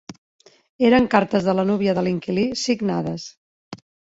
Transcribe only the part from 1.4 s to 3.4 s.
de la núvia de l'inquilí, signades.